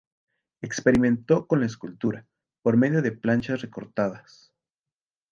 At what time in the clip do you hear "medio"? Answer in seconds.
2.75-3.03